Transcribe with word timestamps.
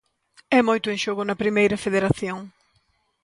E 0.57 0.59
moito 0.67 0.87
en 0.93 0.97
xogo 1.03 1.21
na 1.25 1.39
Primeira 1.43 1.77
Federación. 1.85 2.39